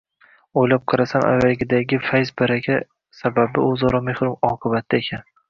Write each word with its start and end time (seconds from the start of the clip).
O‘ylab 0.61 0.85
qarasam, 0.93 1.25
avvalgilardagi 1.33 1.99
fayz-baraka 2.07 2.79
sababi 3.19 3.63
o‘zaro 3.67 4.03
mehr-oqibatda 4.09 5.05
ekan. 5.07 5.25